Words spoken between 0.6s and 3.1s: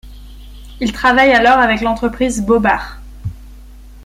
Il travaille alors avec l'entreprise Bobard.